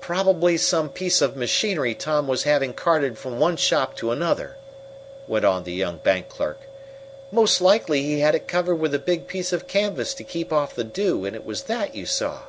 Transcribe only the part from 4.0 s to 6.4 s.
another," went on the young bank